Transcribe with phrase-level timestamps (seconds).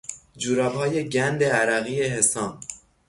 [0.37, 2.59] جورابهای گند عرقی حسام